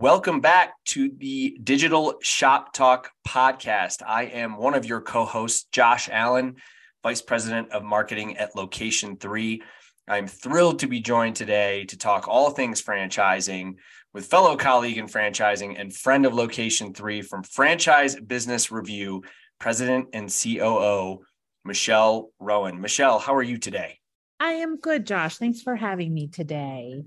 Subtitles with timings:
[0.00, 4.02] Welcome back to the Digital Shop Talk podcast.
[4.02, 6.56] I am one of your co hosts, Josh Allen,
[7.02, 9.60] Vice President of Marketing at Location 3.
[10.08, 13.74] I'm thrilled to be joined today to talk all things franchising
[14.14, 19.22] with fellow colleague in franchising and friend of Location 3 from Franchise Business Review,
[19.58, 21.18] President and COO,
[21.66, 22.80] Michelle Rowan.
[22.80, 23.98] Michelle, how are you today?
[24.40, 25.36] I am good, Josh.
[25.36, 27.04] Thanks for having me today.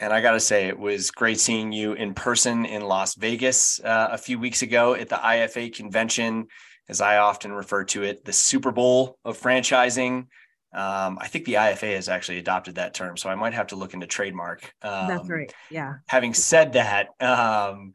[0.00, 3.80] And I got to say, it was great seeing you in person in Las Vegas
[3.80, 6.46] uh, a few weeks ago at the IFA convention,
[6.88, 10.26] as I often refer to it, the Super Bowl of franchising.
[10.72, 13.76] Um, I think the IFA has actually adopted that term, so I might have to
[13.76, 14.72] look into trademark.
[14.80, 15.52] Um, That's right.
[15.70, 15.96] Yeah.
[16.08, 17.92] Having said that, um,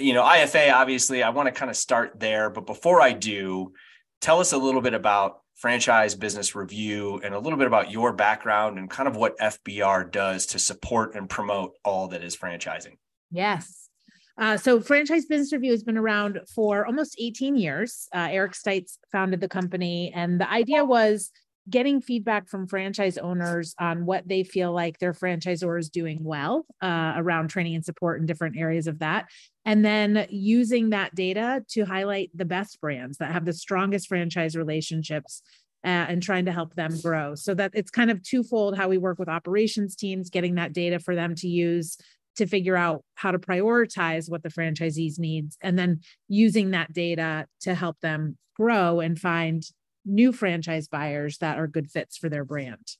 [0.00, 2.48] you know, IFA, obviously, I want to kind of start there.
[2.48, 3.74] But before I do,
[4.22, 8.12] tell us a little bit about franchise business review and a little bit about your
[8.12, 12.96] background and kind of what FBR does to support and promote all that is franchising.
[13.30, 13.88] Yes.
[14.38, 18.08] Uh, so, Franchise Business Review has been around for almost 18 years.
[18.14, 21.30] Uh, Eric Stites founded the company, and the idea was
[21.70, 26.66] getting feedback from franchise owners on what they feel like their franchisor is doing well
[26.80, 29.26] uh, around training and support in different areas of that.
[29.64, 34.56] And then using that data to highlight the best brands that have the strongest franchise
[34.56, 35.42] relationships
[35.84, 37.34] uh, and trying to help them grow.
[37.34, 40.98] So that it's kind of twofold how we work with operations teams, getting that data
[40.98, 41.96] for them to use
[42.36, 47.46] to figure out how to prioritize what the franchisees needs and then using that data
[47.60, 49.64] to help them grow and find
[50.04, 52.96] new franchise buyers that are good fits for their brand.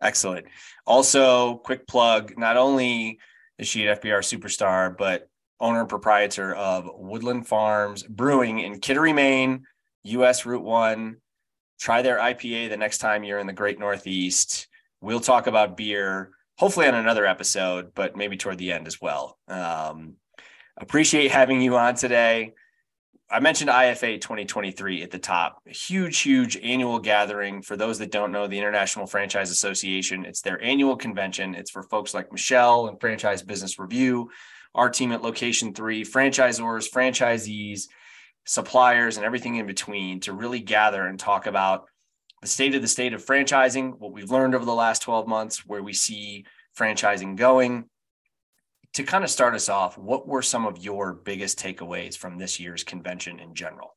[0.00, 0.46] Excellent.
[0.86, 3.18] Also, quick plug not only
[3.58, 5.28] is she an FBR superstar, but
[5.60, 9.64] owner and proprietor of Woodland Farms Brewing in Kittery, Maine,
[10.04, 11.16] US Route 1.
[11.78, 14.68] Try their IPA the next time you're in the great Northeast.
[15.00, 19.38] We'll talk about beer, hopefully on another episode, but maybe toward the end as well.
[19.48, 20.14] Um,
[20.76, 22.54] appreciate having you on today.
[23.28, 25.60] I mentioned IFA 2023 at the top.
[25.66, 27.60] A huge, huge annual gathering.
[27.60, 31.56] For those that don't know, the International Franchise Association, it's their annual convention.
[31.56, 34.30] It's for folks like Michelle and Franchise Business Review,
[34.76, 37.88] our team at Location 3, franchisors, franchisees,
[38.44, 41.86] suppliers, and everything in between to really gather and talk about
[42.42, 45.66] the state of the state of franchising, what we've learned over the last 12 months,
[45.66, 46.44] where we see
[46.78, 47.86] franchising going,
[48.96, 52.58] to kind of start us off, what were some of your biggest takeaways from this
[52.58, 53.94] year's convention in general?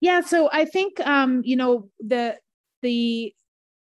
[0.00, 2.38] Yeah, so I think um, you know the
[2.82, 3.32] the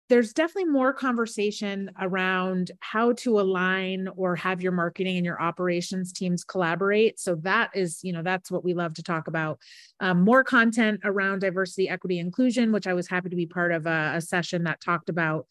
[0.08, 6.12] there's definitely more conversation around how to align or have your marketing and your operations
[6.12, 7.18] teams collaborate.
[7.18, 9.58] So that is, you know, that's what we love to talk about.
[9.98, 13.86] Um, more content around diversity, equity, inclusion, which I was happy to be part of
[13.86, 15.46] a, a session that talked about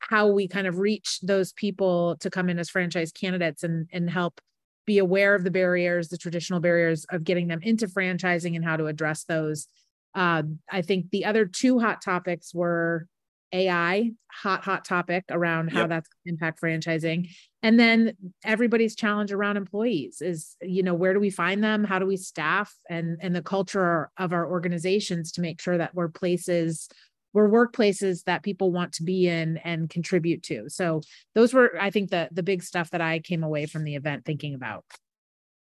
[0.00, 4.08] how we kind of reach those people to come in as franchise candidates and and
[4.08, 4.40] help
[4.88, 8.74] be aware of the barriers, the traditional barriers of getting them into franchising and how
[8.74, 9.66] to address those.
[10.14, 10.42] Uh,
[10.72, 13.06] I think the other two hot topics were
[13.52, 15.88] AI, hot, hot topic around how yep.
[15.90, 17.28] that's impact franchising.
[17.62, 21.84] And then everybody's challenge around employees is, you know, where do we find them?
[21.84, 25.94] How do we staff and and the culture of our organizations to make sure that
[25.94, 26.88] we're places
[27.38, 30.68] we're workplaces that people want to be in and contribute to.
[30.68, 31.02] So
[31.34, 34.24] those were, I think, the the big stuff that I came away from the event
[34.24, 34.84] thinking about.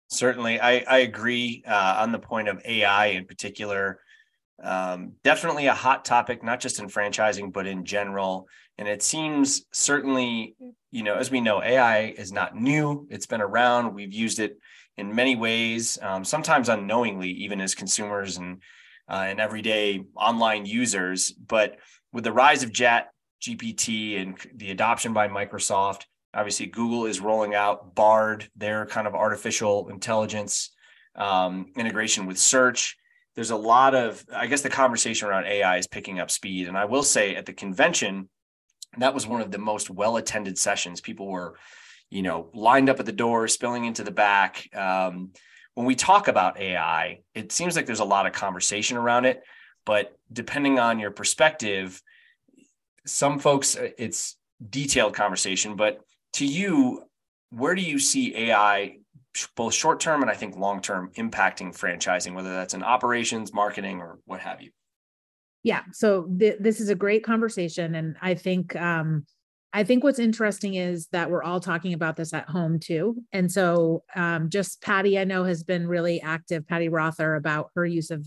[0.08, 4.00] Certainly, I, I agree uh, on the point of AI in particular.
[4.62, 8.48] Um, definitely a hot topic, not just in franchising, but in general.
[8.78, 10.56] And it seems certainly,
[10.90, 13.06] you know, as we know, AI is not new.
[13.10, 13.92] It's been around.
[13.92, 14.56] We've used it
[14.96, 18.62] in many ways, um, sometimes unknowingly, even as consumers and
[19.08, 21.32] uh, and everyday online users.
[21.32, 21.78] But
[22.12, 23.08] with the rise of Chat
[23.42, 26.02] GPT and the adoption by Microsoft,
[26.34, 30.70] obviously Google is rolling out Bard, their kind of artificial intelligence
[31.14, 32.96] um, integration with search.
[33.34, 36.68] There's a lot of, I guess, the conversation around AI is picking up speed.
[36.68, 38.28] And I will say at the convention,
[38.98, 41.00] that was one of the most well attended sessions.
[41.00, 41.56] People were,
[42.08, 44.68] you know, lined up at the door, spilling into the back.
[44.74, 45.32] Um,
[45.76, 49.42] when we talk about AI, it seems like there's a lot of conversation around it,
[49.84, 52.02] but depending on your perspective,
[53.04, 54.36] some folks uh, it's
[54.70, 56.00] detailed conversation, but
[56.32, 57.04] to you,
[57.50, 58.96] where do you see AI
[59.54, 64.00] both short term and I think long term impacting franchising, whether that's in operations, marketing,
[64.00, 64.70] or what have you?
[65.62, 69.26] Yeah, so th- this is a great conversation, and I think um,
[69.76, 73.22] I think what's interesting is that we're all talking about this at home too.
[73.34, 77.84] And so um, just Patty, I know has been really active, Patty Rother about her
[77.84, 78.26] use of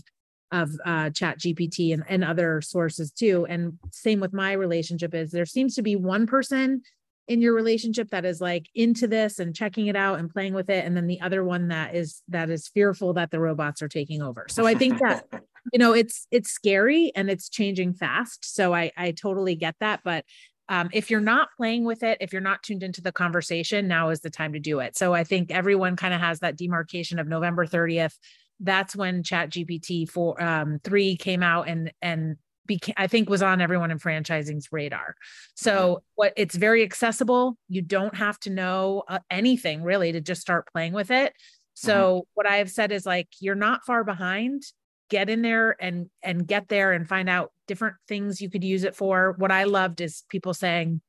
[0.52, 3.46] of uh, chat GPT and, and other sources too.
[3.48, 6.82] And same with my relationship is there seems to be one person
[7.26, 10.68] in your relationship that is like into this and checking it out and playing with
[10.68, 13.88] it and then the other one that is that is fearful that the robots are
[13.88, 15.24] taking over so i think that
[15.72, 20.00] you know it's it's scary and it's changing fast so i i totally get that
[20.02, 20.24] but
[20.70, 24.08] um, if you're not playing with it if you're not tuned into the conversation now
[24.08, 24.96] is the time to do it.
[24.96, 28.14] So i think everyone kind of has that demarcation of november 30th
[28.60, 32.36] that's when chat gpt 4 um, 3 came out and and
[32.66, 35.16] became i think was on everyone in franchising's radar.
[35.54, 36.04] So mm-hmm.
[36.14, 37.56] what it's very accessible.
[37.68, 41.32] You don't have to know uh, anything really to just start playing with it.
[41.74, 42.30] So mm-hmm.
[42.34, 44.62] what i have said is like you're not far behind
[45.10, 48.84] get in there and and get there and find out different things you could use
[48.84, 51.00] it for what i loved is people saying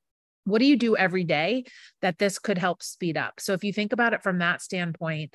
[0.44, 1.64] what do you do every day
[2.02, 5.34] that this could help speed up so if you think about it from that standpoint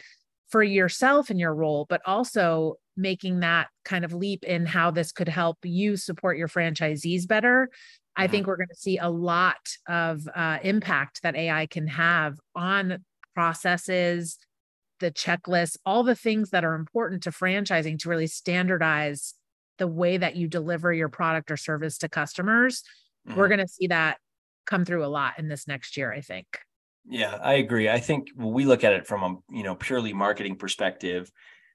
[0.51, 5.13] for yourself and your role but also making that kind of leap in how this
[5.13, 7.71] could help you support your franchisees better
[8.17, 8.33] i mm-hmm.
[8.33, 9.57] think we're going to see a lot
[9.89, 12.99] of uh, impact that ai can have on
[13.35, 14.39] processes
[15.01, 19.35] the checklist all the things that are important to franchising to really standardize
[19.79, 22.83] the way that you deliver your product or service to customers
[23.29, 23.39] mm-hmm.
[23.39, 24.19] we're going to see that
[24.67, 26.47] come through a lot in this next year i think.
[27.09, 27.89] Yeah i agree.
[27.89, 31.31] I think when we look at it from a you know purely marketing perspective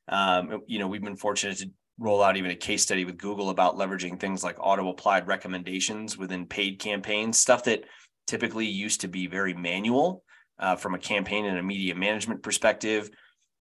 [0.08, 3.50] um, you know, we've been fortunate to roll out even a case study with Google
[3.50, 7.84] about leveraging things like auto applied recommendations within paid campaigns, stuff that
[8.28, 10.24] typically used to be very manual
[10.62, 13.10] uh, from a campaign and a media management perspective.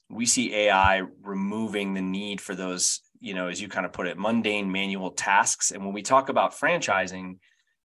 [0.09, 4.07] We see AI removing the need for those, you know, as you kind of put
[4.07, 5.71] it, mundane manual tasks.
[5.71, 7.37] And when we talk about franchising,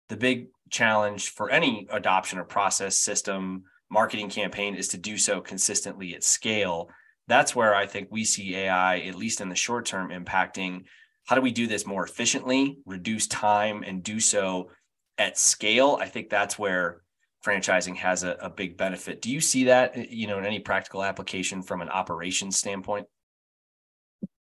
[0.08, 5.40] the big challenge for any adoption or process system marketing campaign is to do so
[5.40, 6.90] consistently at scale
[7.28, 10.84] that's where I think we see AI, at least in the short term, impacting
[11.25, 14.70] how do we do this more efficiently, reduce time, and do so
[15.19, 15.99] at scale.
[16.00, 17.02] I think that's where
[17.44, 19.20] franchising has a, a big benefit.
[19.20, 23.06] Do you see that, uh, you know, in any practical application from an operations standpoint?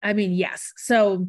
[0.02, 0.72] I mean, yes.
[0.78, 1.28] So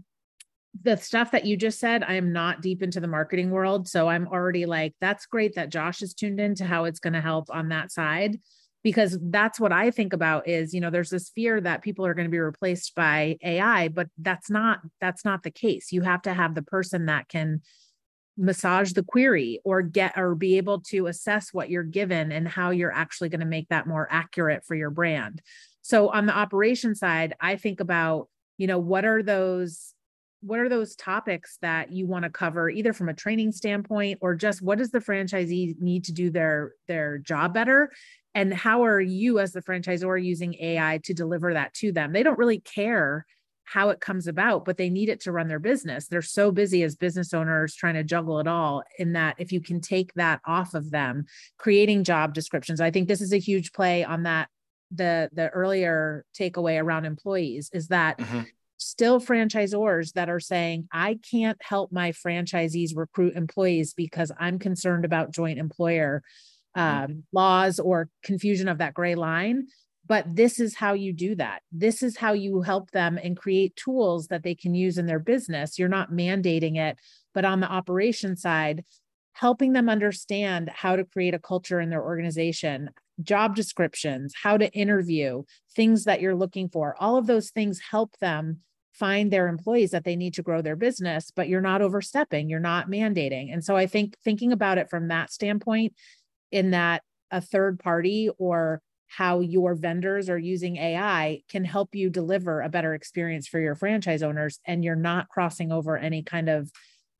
[0.82, 3.88] the stuff that you just said, I am not deep into the marketing world.
[3.88, 7.14] So I'm already like, that's great that Josh is tuned in to how it's going
[7.14, 8.38] to help on that side
[8.86, 12.14] because that's what I think about is, you know, there's this fear that people are
[12.14, 15.90] going to be replaced by AI, but that's not that's not the case.
[15.90, 17.62] You have to have the person that can
[18.36, 22.70] massage the query or get or be able to assess what you're given and how
[22.70, 25.40] you're actually going to make that more accurate for your brand.
[25.82, 28.28] So on the operation side, I think about,
[28.58, 29.94] you know, what are those
[30.42, 34.34] what are those topics that you want to cover either from a training standpoint or
[34.34, 37.90] just what does the franchisee need to do their their job better
[38.34, 42.22] and how are you as the franchisor using ai to deliver that to them they
[42.22, 43.26] don't really care
[43.66, 46.82] how it comes about but they need it to run their business they're so busy
[46.82, 50.40] as business owners trying to juggle it all in that if you can take that
[50.46, 51.24] off of them
[51.58, 54.48] creating job descriptions i think this is a huge play on that
[54.92, 58.42] the the earlier takeaway around employees is that mm-hmm.
[58.76, 65.04] still franchisors that are saying i can't help my franchisees recruit employees because i'm concerned
[65.04, 66.22] about joint employer
[66.76, 67.12] Mm-hmm.
[67.12, 69.68] um, laws or confusion of that gray line.
[70.06, 71.62] But this is how you do that.
[71.72, 75.18] This is how you help them and create tools that they can use in their
[75.18, 75.78] business.
[75.78, 76.98] You're not mandating it,
[77.34, 78.84] but on the operation side,
[79.32, 82.90] helping them understand how to create a culture in their organization,
[83.22, 85.42] job descriptions, how to interview,
[85.74, 86.96] things that you're looking for.
[86.98, 88.60] All of those things help them
[88.92, 92.60] find their employees that they need to grow their business, but you're not overstepping, you're
[92.60, 93.52] not mandating.
[93.52, 95.92] And so I think thinking about it from that standpoint
[96.50, 102.10] in that a third party or how your vendors are using AI can help you
[102.10, 106.48] deliver a better experience for your franchise owners, and you're not crossing over any kind
[106.48, 106.70] of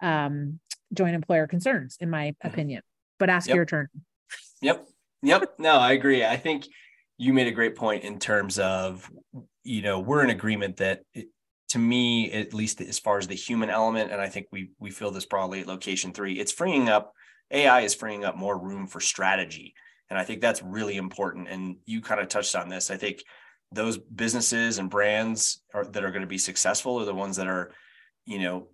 [0.02, 0.60] um,
[0.92, 2.48] joint employer concerns, in my mm-hmm.
[2.48, 2.82] opinion.
[3.18, 3.56] But ask yep.
[3.56, 3.88] your turn.
[4.60, 4.86] Yep.
[5.22, 5.54] Yep.
[5.58, 6.24] No, I agree.
[6.24, 6.66] I think
[7.18, 9.10] you made a great point in terms of,
[9.64, 11.28] you know, we're in agreement that it,
[11.70, 14.90] to me, at least as far as the human element, and I think we we
[14.90, 17.12] feel this broadly at location three, it's freeing up
[17.50, 19.74] AI is freeing up more room for strategy.
[20.10, 21.48] And I think that's really important.
[21.48, 22.90] And you kind of touched on this.
[22.90, 23.22] I think
[23.72, 27.48] those businesses and brands are, that are going to be successful are the ones that
[27.48, 27.72] are,
[28.24, 28.68] you know,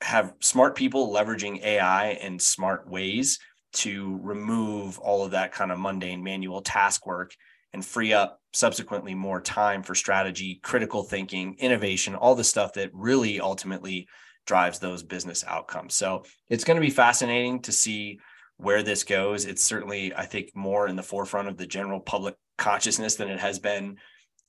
[0.00, 3.38] have smart people leveraging AI in smart ways
[3.74, 7.32] to remove all of that kind of mundane manual task work
[7.72, 12.90] and free up subsequently more time for strategy, critical thinking, innovation, all the stuff that
[12.92, 14.06] really ultimately
[14.46, 15.94] drives those business outcomes.
[15.94, 18.18] So it's going to be fascinating to see
[18.56, 19.44] where this goes.
[19.44, 23.40] It's certainly, I think, more in the forefront of the general public consciousness than it
[23.40, 23.96] has been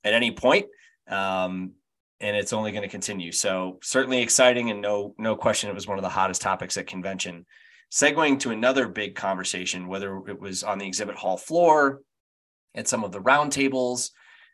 [0.03, 0.67] at any point.
[1.07, 1.73] Um,
[2.19, 3.31] and it's only going to continue.
[3.31, 6.87] So certainly exciting, and no no question, it was one of the hottest topics at
[6.87, 7.45] convention.
[7.91, 12.01] segueing to another big conversation, whether it was on the exhibit hall floor,
[12.75, 14.11] at some of the roundtables,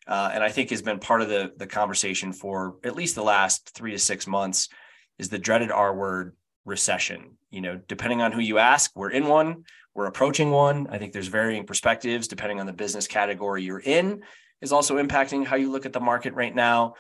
[0.08, 3.24] uh, and I think has been part of the the conversation for at least the
[3.24, 4.70] last three to six months,
[5.18, 7.38] is the dreaded R word recession.
[7.50, 9.64] You know, depending on who you ask, we're in one,
[9.96, 10.88] we're approaching one.
[10.90, 14.22] I think there's varying perspectives depending on the business category you're in,
[14.62, 16.94] is also impacting how you look at the market right now.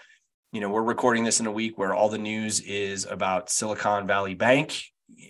[0.51, 4.07] You know, we're recording this in a week where all the news is about Silicon
[4.07, 4.81] Valley Bank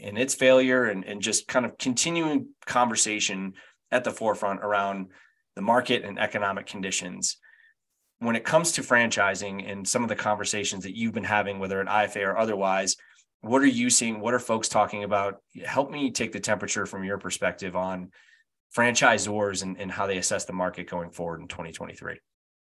[0.01, 3.53] and its failure and, and just kind of continuing conversation
[3.91, 5.07] at the forefront around
[5.55, 7.37] the market and economic conditions.
[8.19, 11.81] When it comes to franchising and some of the conversations that you've been having, whether
[11.81, 12.95] at IFA or otherwise,
[13.41, 14.19] what are you seeing?
[14.19, 15.41] What are folks talking about?
[15.65, 18.11] Help me take the temperature from your perspective on
[18.75, 22.19] franchisors and, and how they assess the market going forward in 2023.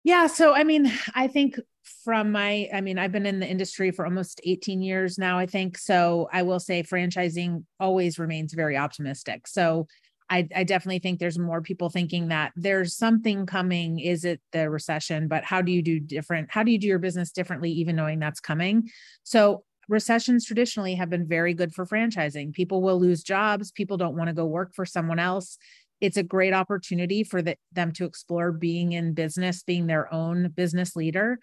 [0.03, 0.27] Yeah.
[0.27, 1.59] So, I mean, I think
[2.03, 5.45] from my, I mean, I've been in the industry for almost 18 years now, I
[5.45, 5.77] think.
[5.77, 9.47] So, I will say franchising always remains very optimistic.
[9.47, 9.87] So,
[10.29, 13.99] I, I definitely think there's more people thinking that there's something coming.
[13.99, 15.29] Is it the recession?
[15.29, 16.51] But how do you do different?
[16.51, 18.89] How do you do your business differently, even knowing that's coming?
[19.23, 22.53] So, recessions traditionally have been very good for franchising.
[22.53, 23.71] People will lose jobs.
[23.71, 25.57] People don't want to go work for someone else.
[26.01, 30.49] It's a great opportunity for the, them to explore being in business, being their own
[30.49, 31.39] business leader.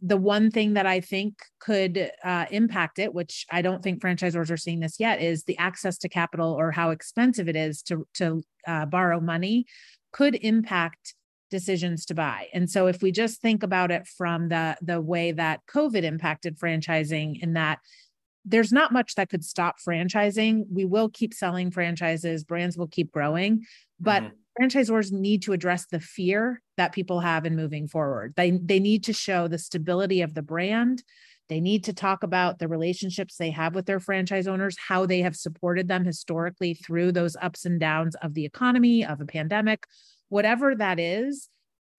[0.00, 4.50] The one thing that I think could uh, impact it, which I don't think franchisors
[4.50, 8.06] are seeing this yet, is the access to capital or how expensive it is to
[8.14, 9.66] to uh, borrow money,
[10.12, 11.14] could impact
[11.50, 12.48] decisions to buy.
[12.54, 16.58] And so if we just think about it from the the way that COVID impacted
[16.58, 17.80] franchising in that
[18.44, 20.64] there's not much that could stop franchising.
[20.72, 23.66] We will keep selling franchises, brands will keep growing,
[23.98, 24.64] but mm-hmm.
[24.64, 28.34] franchisors need to address the fear that people have in moving forward.
[28.36, 31.02] They they need to show the stability of the brand.
[31.48, 35.20] They need to talk about the relationships they have with their franchise owners, how they
[35.22, 39.84] have supported them historically through those ups and downs of the economy, of a pandemic,
[40.30, 41.48] whatever that is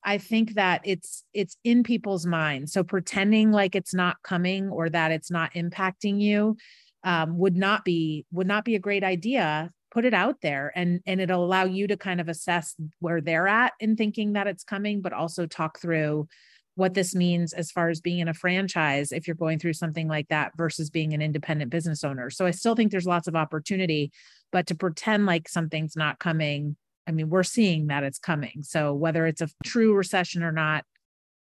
[0.04, 4.90] i think that it's it's in people's minds so pretending like it's not coming or
[4.90, 6.58] that it's not impacting you
[7.04, 9.72] um, would not be would not be a great idea.
[9.92, 13.48] Put it out there and and it'll allow you to kind of assess where they're
[13.48, 16.28] at in thinking that it's coming but also talk through
[16.76, 20.08] what this means as far as being in a franchise if you're going through something
[20.08, 22.30] like that versus being an independent business owner.
[22.30, 24.12] So i still think there's lots of opportunity
[24.54, 26.78] but to pretend like something's not coming
[27.08, 28.64] I mean, we're seeing that it's coming.
[28.64, 30.86] So whether it's a true recession or not,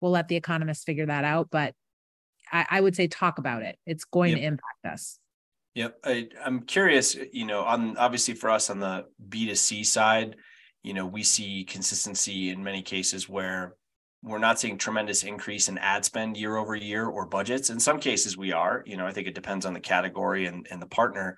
[0.01, 1.49] we'll let the economists figure that out.
[1.51, 1.73] But
[2.51, 3.77] I, I would say talk about it.
[3.85, 4.39] It's going yep.
[4.39, 5.19] to impact us.
[5.75, 5.99] Yep.
[6.03, 10.35] I, I'm curious, you know, on obviously for us on the B2C side,
[10.83, 13.75] you know, we see consistency in many cases where
[14.23, 17.69] we're not seeing tremendous increase in ad spend year over year or budgets.
[17.69, 20.67] In some cases we are, you know, I think it depends on the category and,
[20.71, 21.37] and the partner.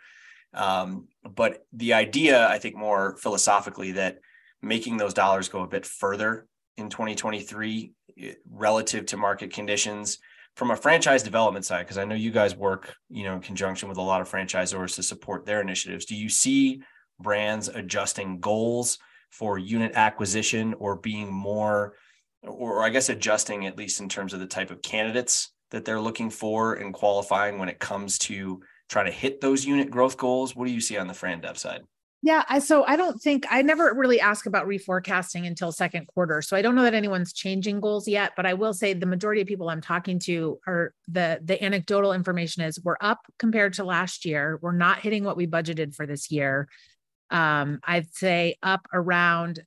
[0.53, 4.19] Um, but the idea, I think, more philosophically, that
[4.61, 10.19] making those dollars go a bit further in 2023 eh, relative to market conditions
[10.55, 13.87] from a franchise development side, because I know you guys work, you know, in conjunction
[13.87, 16.05] with a lot of franchisors to support their initiatives.
[16.05, 16.81] Do you see
[17.19, 21.93] brands adjusting goals for unit acquisition or being more,
[22.43, 26.01] or I guess adjusting at least in terms of the type of candidates that they're
[26.01, 30.55] looking for and qualifying when it comes to try to hit those unit growth goals?
[30.55, 31.81] What do you see on the Fran Dev side?
[32.23, 36.43] Yeah, I so I don't think I never really ask about reforecasting until second quarter.
[36.43, 39.41] So I don't know that anyone's changing goals yet, but I will say the majority
[39.41, 43.83] of people I'm talking to are the the anecdotal information is we're up compared to
[43.83, 44.59] last year.
[44.61, 46.67] We're not hitting what we budgeted for this year.
[47.31, 49.61] Um, I'd say up around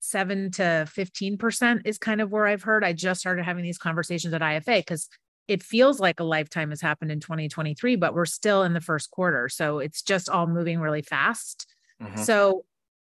[0.00, 2.84] 7 to 15% is kind of where I've heard.
[2.84, 5.08] I just started having these conversations at IFA because
[5.50, 9.10] it feels like a lifetime has happened in 2023, but we're still in the first
[9.10, 9.48] quarter.
[9.48, 11.66] So it's just all moving really fast.
[12.00, 12.22] Mm-hmm.
[12.22, 12.64] So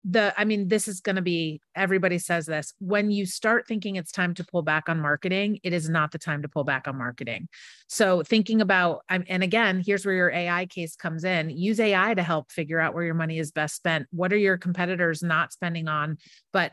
[0.04, 3.96] the i mean this is going to be everybody says this when you start thinking
[3.96, 6.88] it's time to pull back on marketing it is not the time to pull back
[6.88, 7.46] on marketing
[7.86, 12.22] so thinking about and again here's where your ai case comes in use ai to
[12.22, 15.86] help figure out where your money is best spent what are your competitors not spending
[15.86, 16.16] on
[16.50, 16.72] but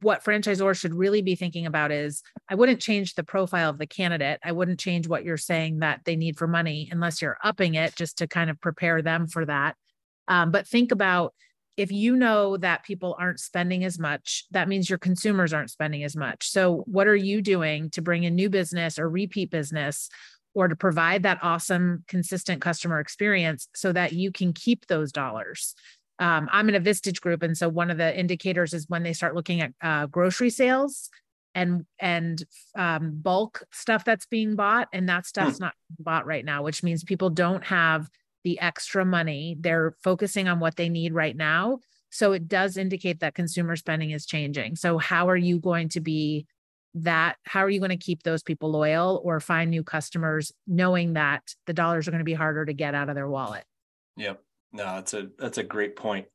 [0.00, 3.86] what franchisors should really be thinking about is I wouldn't change the profile of the
[3.86, 4.38] candidate.
[4.44, 7.96] I wouldn't change what you're saying that they need for money unless you're upping it
[7.96, 9.76] just to kind of prepare them for that.
[10.28, 11.34] Um, but think about
[11.76, 16.02] if you know that people aren't spending as much, that means your consumers aren't spending
[16.02, 16.50] as much.
[16.50, 20.08] So, what are you doing to bring in new business or repeat business
[20.54, 25.76] or to provide that awesome, consistent customer experience so that you can keep those dollars?
[26.18, 29.12] Um, I'm in a Vistage group, and so one of the indicators is when they
[29.12, 31.10] start looking at uh, grocery sales
[31.54, 32.44] and and
[32.76, 35.28] um, bulk stuff that's being bought, and that hmm.
[35.28, 38.08] stuff's not bought right now, which means people don't have
[38.44, 39.56] the extra money.
[39.58, 41.78] They're focusing on what they need right now.
[42.10, 44.76] So it does indicate that consumer spending is changing.
[44.76, 46.46] So, how are you going to be
[46.94, 47.36] that?
[47.44, 51.42] How are you going to keep those people loyal or find new customers knowing that
[51.66, 53.64] the dollars are going to be harder to get out of their wallet?
[54.16, 54.42] Yep.
[54.72, 56.26] No, that's a that's a great point.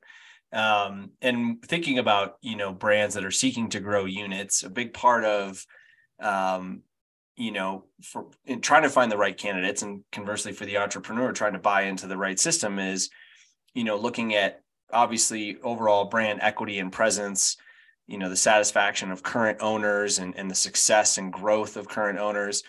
[0.51, 4.93] Um, and thinking about you know brands that are seeking to grow units, a big
[4.93, 5.65] part of
[6.19, 6.81] um,
[7.35, 11.31] you know for in trying to find the right candidates, and conversely for the entrepreneur
[11.31, 13.09] trying to buy into the right system is
[13.73, 14.61] you know looking at
[14.91, 17.57] obviously overall brand equity and presence
[18.07, 22.19] you know the satisfaction of current owners and, and the success and growth of current
[22.19, 22.63] owners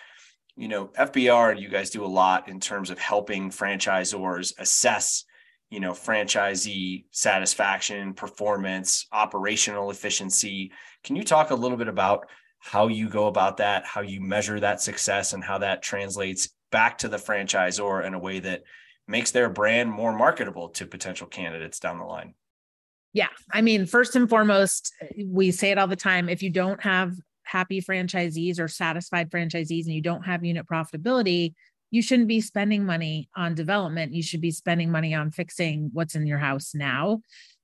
[0.57, 5.25] you know fbr you guys do a lot in terms of helping franchisors assess
[5.75, 10.71] you know franchisee satisfaction performance operational efficiency.
[11.03, 12.29] Can you talk a little bit about
[12.61, 16.99] how you go about that how you measure that success and how that translates back
[16.99, 18.63] to the franchisor in a way that
[19.09, 22.35] makes their brand more marketable to potential candidates down the line?
[23.13, 24.93] Yeah i mean first and foremost
[25.27, 29.87] we say it all the time if you don't have happy franchisees or satisfied franchisees
[29.87, 31.55] and you don't have unit profitability
[31.95, 34.13] you shouldn't be spending money on development.
[34.13, 37.21] You should be spending money on fixing what's in your house now.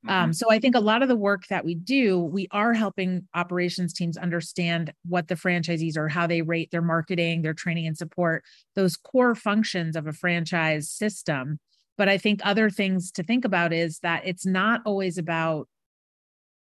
[0.07, 0.11] Mm-hmm.
[0.11, 3.27] Um, so I think a lot of the work that we do, we are helping
[3.35, 7.99] operations teams understand what the franchisees are, how they rate their marketing, their training and
[7.99, 8.45] support,
[8.77, 11.59] those core functions of a franchise system.
[11.99, 15.67] But I think other things to think about is that it's not always about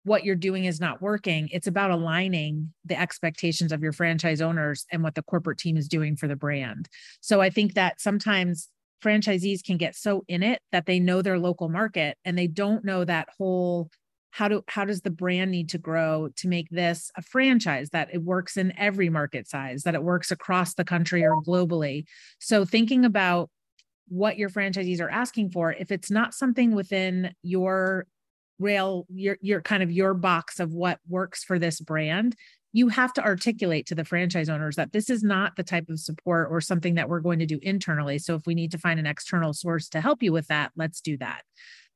[0.04, 1.48] what you're doing is not working.
[1.50, 5.88] It's about aligning the expectations of your franchise owners and what the corporate team is
[5.88, 6.88] doing for the brand.
[7.20, 8.68] So I think that sometimes
[9.02, 12.84] franchisees can get so in it that they know their local market and they don't
[12.84, 13.90] know that whole
[14.30, 18.08] how do how does the brand need to grow to make this a franchise that
[18.12, 22.04] it works in every market size that it works across the country or globally
[22.40, 23.50] so thinking about
[24.08, 28.06] what your franchisees are asking for if it's not something within your
[28.58, 32.36] rail your your kind of your box of what works for this brand
[32.74, 36.00] you have to articulate to the franchise owners that this is not the type of
[36.00, 38.18] support or something that we're going to do internally.
[38.18, 41.00] So if we need to find an external source to help you with that let's
[41.00, 41.42] do that.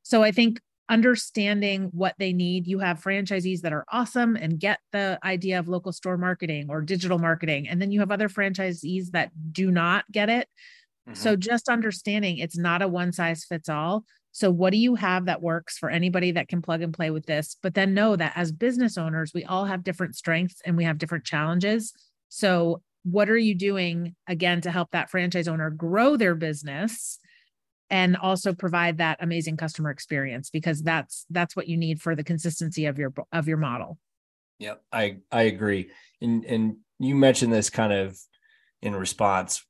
[0.03, 4.79] So i think understanding what they need you have franchisees that are awesome and get
[4.93, 9.11] the idea of local store marketing or digital marketing and then you have other franchisees
[9.11, 10.49] that do not get it.
[11.07, 11.15] Mm-hmm.
[11.15, 14.05] so just understanding it's not a one size fits all
[14.39, 17.27] so, what do you have that works for anybody that can plug and play with
[17.27, 17.57] this?
[17.61, 20.97] But then know that as business owners, we all have different strengths and we have
[20.97, 21.93] different challenges.
[22.29, 27.19] So, what are you doing again to help that franchise owner grow their business?
[27.91, 32.23] and also provide that amazing customer experience because that's that's what you need for the
[32.23, 33.97] consistency of your of your model
[34.59, 35.89] yeah i i agree
[36.21, 38.19] and and you mentioned this kind of
[38.83, 39.65] in response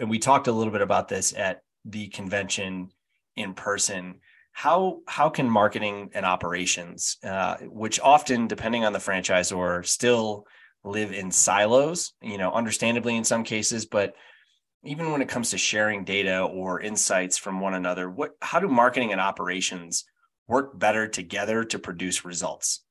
[0.00, 2.90] and we talked a little bit about this at the convention
[3.38, 4.16] in person
[4.52, 10.44] how how can marketing and operations uh, which often depending on the franchisor still
[10.84, 14.14] live in silos you know understandably in some cases but
[14.84, 18.68] even when it comes to sharing data or insights from one another what how do
[18.68, 20.04] marketing and operations
[20.48, 22.82] work better together to produce results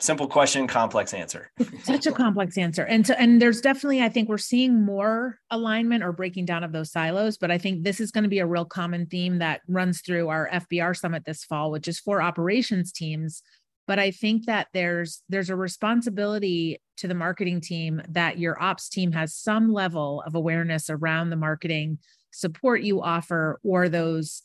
[0.00, 1.50] simple question complex answer.
[1.84, 2.84] Such a complex answer.
[2.84, 6.72] And so and there's definitely i think we're seeing more alignment or breaking down of
[6.72, 9.60] those silos but i think this is going to be a real common theme that
[9.68, 13.42] runs through our fbr summit this fall which is for operations teams.
[13.86, 18.88] But i think that there's there's a responsibility to the marketing team that your ops
[18.88, 21.98] team has some level of awareness around the marketing
[22.30, 24.42] support you offer or those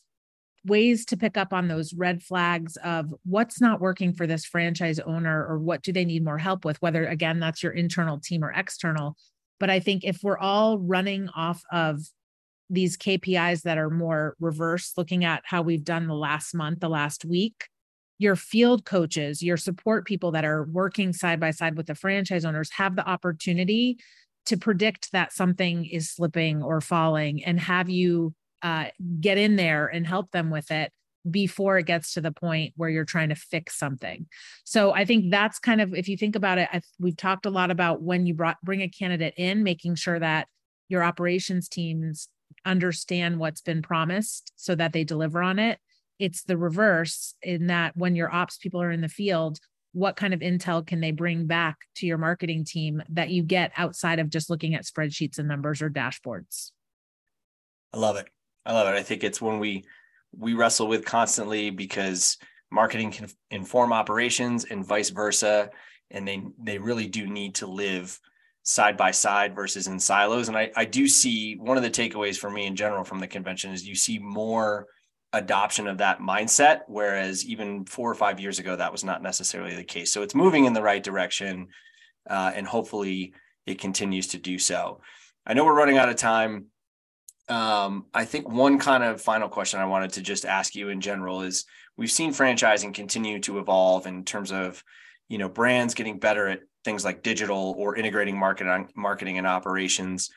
[0.66, 5.00] ways to pick up on those red flags of what's not working for this franchise
[5.00, 8.44] owner or what do they need more help with whether again that's your internal team
[8.44, 9.16] or external.
[9.60, 12.02] But i think if we're all running off of
[12.68, 16.90] these KPIs that are more reverse looking at how we've done the last month the
[16.90, 17.68] last week
[18.18, 22.46] your field coaches your support people that are working side by side with the franchise
[22.46, 23.98] owners have the opportunity
[24.46, 28.34] to predict that something is slipping or falling and have you
[28.66, 28.86] uh,
[29.22, 30.92] get in there and help them with it
[31.30, 34.26] before it gets to the point where you're trying to fix something.
[34.64, 37.52] So I think that's kind of if you think about it, I've, we've talked a
[37.52, 40.48] lot about when you brought bring a candidate in, making sure that
[40.90, 42.28] your operations teams
[42.66, 45.78] understand what's been promised so that they deliver on it.
[46.18, 49.60] It's the reverse in that when your ops people are in the field,
[49.94, 53.72] what kind of intel can they bring back to your marketing team that you get
[53.78, 56.72] outside of just looking at spreadsheets and numbers or dashboards?
[57.94, 58.28] I love it.
[58.66, 58.98] I love it.
[58.98, 59.86] I think it's when we
[60.38, 62.38] we wrestle with constantly because
[62.72, 65.70] marketing can inform operations and vice versa,
[66.12, 68.20] and they they really do need to live
[68.64, 70.48] side by side versus in silos.
[70.48, 73.28] And I I do see one of the takeaways for me in general from the
[73.28, 74.88] convention is you see more
[75.36, 79.76] adoption of that mindset whereas even four or five years ago that was not necessarily
[79.76, 81.68] the case so it's moving in the right direction
[82.30, 83.34] uh, and hopefully
[83.66, 85.02] it continues to do so
[85.46, 86.68] i know we're running out of time
[87.48, 91.02] um, i think one kind of final question i wanted to just ask you in
[91.02, 91.66] general is
[91.98, 94.84] we've seen franchising continue to evolve in terms of
[95.30, 100.30] you know brands getting better at things like digital or integrating marketing marketing and operations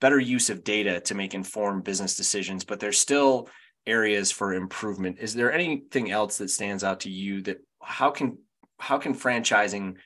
[0.00, 3.48] better use of data to make informed business decisions but there's still
[3.86, 5.18] areas for improvement.
[5.20, 8.38] Is there anything else that stands out to you that how can
[8.78, 9.96] how can franchising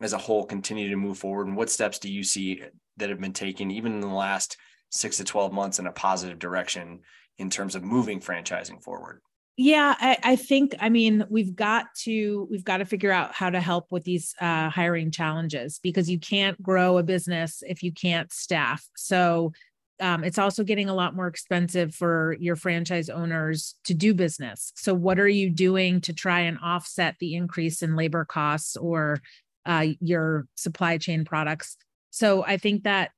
[0.00, 1.46] as a whole continue to move forward?
[1.46, 2.62] And what steps do you see
[2.96, 4.56] that have been taken even in the last
[4.96, 7.00] 6 to 12 months in a positive direction
[7.38, 9.20] in terms of moving franchising forward?
[9.56, 13.48] Yeah I, I, think i mean we've got to we've got to figure out how
[13.48, 17.92] to help with these uh, hiring challenges because you can't grow a business if you
[17.92, 18.86] can't staff.
[18.96, 19.52] So
[19.98, 24.72] um, it's also getting a lot more expensive for your franchise owners to do business.
[24.76, 29.22] So what are you doing to try and offset the increase in labor costs or
[29.64, 31.78] uh, your supply chain products?
[32.10, 33.10] So i think that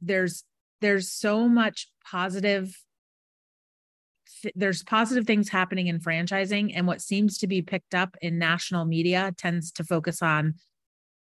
[0.00, 0.44] there's
[0.80, 2.76] there's so much positive
[4.54, 8.84] there's positive things happening in franchising and what seems to be picked up in national
[8.84, 10.54] media tends to focus on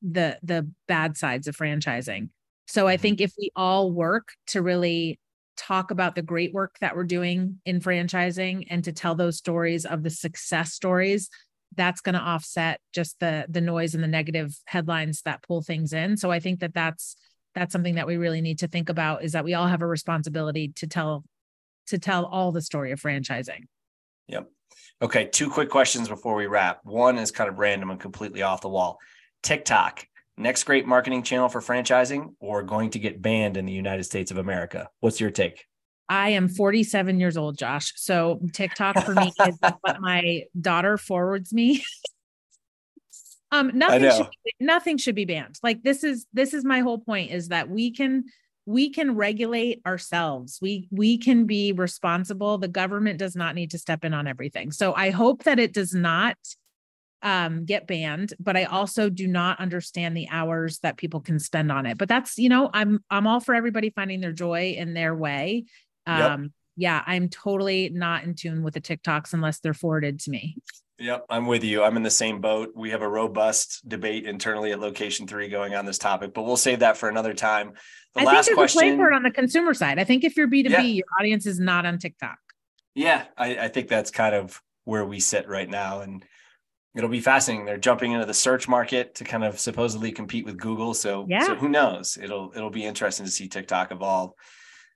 [0.02, 2.30] the the bad sides of franchising
[2.68, 3.02] so i mm-hmm.
[3.02, 5.20] think if we all work to really
[5.56, 9.86] talk about the great work that we're doing in franchising and to tell those stories
[9.86, 11.30] of the success stories
[11.76, 15.94] that's going to offset just the the noise and the negative headlines that pull things
[15.94, 17.16] in so i think that that's
[17.56, 19.88] that's something that we really need to think about is that we all have a
[19.88, 21.24] responsibility to tell
[21.88, 23.66] to tell all the story of franchising.
[24.28, 24.50] Yep.
[25.02, 25.26] Okay.
[25.26, 26.80] Two quick questions before we wrap.
[26.84, 29.00] One is kind of random and completely off the wall.
[29.42, 34.04] TikTok, next great marketing channel for franchising or going to get banned in the United
[34.04, 34.90] States of America?
[35.02, 35.66] What's your take?
[36.10, 37.94] I am 47 years old, Josh.
[37.96, 41.84] So TikTok for me is what my daughter forwards me.
[43.54, 45.60] Um, nothing should be, nothing should be banned.
[45.62, 48.26] Like this is this is my whole point is that we can
[48.66, 50.58] we can regulate ourselves.
[50.60, 52.58] We we can be responsible.
[52.58, 54.72] The government does not need to step in on everything.
[54.72, 56.36] So i hope that it does not
[57.22, 61.72] um, get banned but i also do not understand the hours that people can spend
[61.72, 61.98] on it.
[61.98, 65.66] But that's you know i'm i'm all for everybody finding their joy in their way.
[66.08, 66.52] Um, yep.
[66.76, 70.58] yeah i'm totally not in tune with the tiktoks unless they're forwarded to me
[71.00, 71.84] Yep, I'm with you.
[71.84, 72.74] I'm in the same boat.
[72.76, 76.56] We have a robust debate internally at Location Three going on this topic, but we'll
[76.56, 77.74] save that for another time.
[78.14, 79.98] The I last think there's question, a play for it on the consumer side.
[79.98, 80.82] I think if you're B2B, yeah.
[80.82, 82.38] your audience is not on TikTok.
[82.94, 86.02] Yeah, I, I think that's kind of where we sit right now.
[86.02, 86.24] And
[86.96, 87.66] it'll be fascinating.
[87.66, 90.94] They're jumping into the search market to kind of supposedly compete with Google.
[90.94, 91.48] So, yeah.
[91.48, 92.18] so who knows?
[92.22, 94.34] It'll it'll be interesting to see TikTok evolve.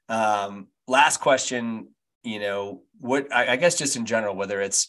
[0.09, 1.89] Um, last question,
[2.23, 4.87] you know, what I, I guess just in general, whether it's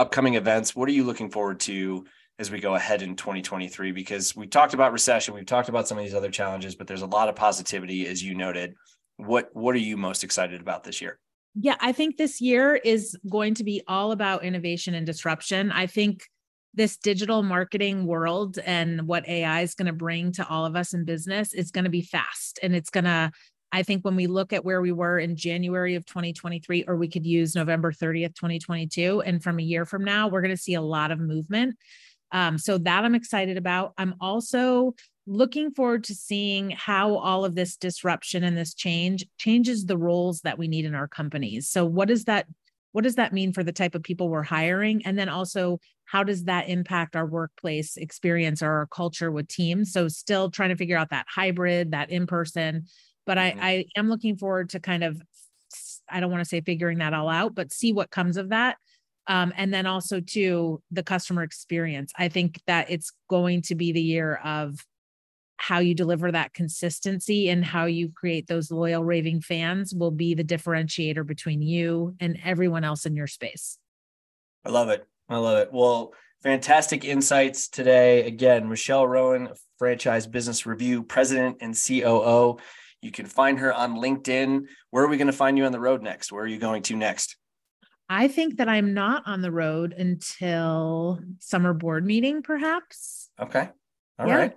[0.00, 2.06] upcoming events, what are you looking forward to
[2.38, 5.98] as we go ahead in 2023 because we talked about recession we've talked about some
[5.98, 8.74] of these other challenges but there's a lot of positivity as you noted.
[9.18, 11.18] What what are you most excited about this year?
[11.54, 15.70] Yeah i think this year is going to be all about innovation and disruption.
[15.70, 16.22] I think
[16.72, 20.94] this digital marketing world and what ai is going to bring to all of us
[20.94, 23.30] in business is going to be fast and it's going to
[23.72, 27.08] I think when we look at where we were in January of 2023, or we
[27.08, 30.74] could use November 30th, 2022, and from a year from now, we're going to see
[30.74, 31.76] a lot of movement.
[32.32, 33.92] Um, so that I'm excited about.
[33.98, 34.94] I'm also
[35.26, 40.40] looking forward to seeing how all of this disruption and this change changes the roles
[40.40, 41.68] that we need in our companies.
[41.68, 42.46] So what does that
[42.92, 46.24] what does that mean for the type of people we're hiring and then also how
[46.24, 50.76] does that impact our workplace experience or our culture with teams so still trying to
[50.76, 52.84] figure out that hybrid that in person
[53.26, 53.60] but mm-hmm.
[53.60, 55.20] I, I am looking forward to kind of
[56.08, 58.76] i don't want to say figuring that all out but see what comes of that
[59.30, 62.12] um, and then also to the customer experience.
[62.18, 64.84] I think that it's going to be the year of
[65.56, 70.34] how you deliver that consistency and how you create those loyal raving fans will be
[70.34, 73.78] the differentiator between you and everyone else in your space.
[74.64, 75.06] I love it.
[75.28, 75.68] I love it.
[75.72, 78.26] Well, fantastic insights today.
[78.26, 82.58] Again, Michelle Rowan, Franchise Business Review President and COO.
[83.02, 84.66] You can find her on LinkedIn.
[84.90, 86.32] Where are we going to find you on the road next?
[86.32, 87.36] Where are you going to next?
[88.08, 93.30] I think that I'm not on the road until summer board meeting, perhaps.
[93.40, 93.68] Okay.
[94.18, 94.36] All yeah.
[94.36, 94.56] right.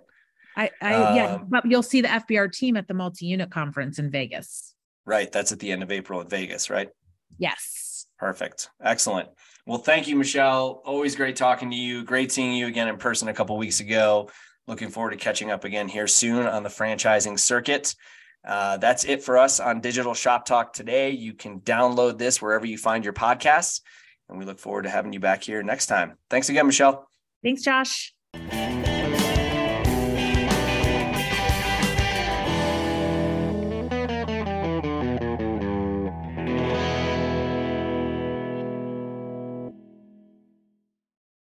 [0.58, 4.12] I, I um, yeah, but you'll see the FBR team at the multi-unit conference in
[4.12, 4.74] Vegas.
[5.06, 5.32] Right.
[5.32, 6.90] That's at the end of April in Vegas, right?
[7.38, 8.08] Yes.
[8.18, 8.70] Perfect.
[8.82, 9.30] Excellent.
[9.66, 10.82] Well, thank you, Michelle.
[10.86, 12.04] Always great talking to you.
[12.04, 14.30] Great seeing you again in person a couple weeks ago.
[14.68, 17.96] Looking forward to catching up again here soon on the franchising circuit.
[18.46, 21.12] Uh, that's it for us on Digital Shop Talk today.
[21.12, 23.82] You can download this wherever you find your podcasts.
[24.30, 26.18] And we look forward to having you back here next time.
[26.30, 27.08] Thanks again, Michelle.
[27.44, 28.14] Thanks, Josh.